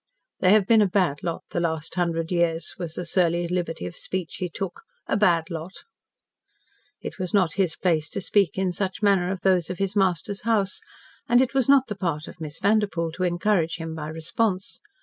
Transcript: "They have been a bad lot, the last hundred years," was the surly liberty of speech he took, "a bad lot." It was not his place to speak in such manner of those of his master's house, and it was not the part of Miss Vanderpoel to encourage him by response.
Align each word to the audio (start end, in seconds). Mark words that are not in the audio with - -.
"They 0.39 0.51
have 0.53 0.65
been 0.65 0.81
a 0.81 0.87
bad 0.87 1.21
lot, 1.21 1.43
the 1.51 1.59
last 1.59 1.93
hundred 1.93 2.31
years," 2.31 2.73
was 2.79 2.95
the 2.95 3.05
surly 3.05 3.47
liberty 3.47 3.85
of 3.85 3.95
speech 3.95 4.37
he 4.39 4.49
took, 4.49 4.81
"a 5.05 5.15
bad 5.15 5.51
lot." 5.51 5.73
It 7.01 7.19
was 7.19 7.35
not 7.35 7.53
his 7.53 7.75
place 7.75 8.09
to 8.09 8.19
speak 8.19 8.57
in 8.57 8.71
such 8.71 9.03
manner 9.03 9.29
of 9.29 9.41
those 9.41 9.69
of 9.69 9.77
his 9.77 9.95
master's 9.95 10.41
house, 10.41 10.81
and 11.29 11.39
it 11.39 11.53
was 11.53 11.69
not 11.69 11.85
the 11.85 11.93
part 11.95 12.27
of 12.27 12.41
Miss 12.41 12.57
Vanderpoel 12.57 13.11
to 13.11 13.23
encourage 13.23 13.75
him 13.75 13.93
by 13.93 14.07
response. 14.07 14.81